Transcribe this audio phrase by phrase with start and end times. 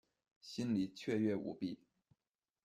[0.41, 1.77] 心里雀跃无比